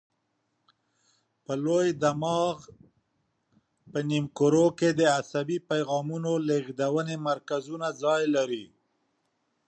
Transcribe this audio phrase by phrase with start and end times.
[1.45, 2.57] په لوی دماغ
[3.91, 8.65] په نیمو کرو کې د عصبي پیغامونو لېږدونې مرکزونه ځای لري.